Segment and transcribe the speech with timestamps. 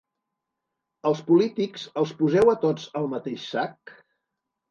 [1.09, 3.93] Els polítics, els poseu a tots al mateix sac?